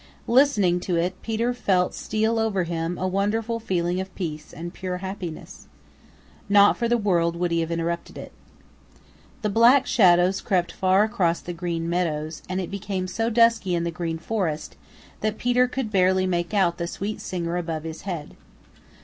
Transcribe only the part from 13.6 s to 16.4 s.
in the Green Forest that Peter could barely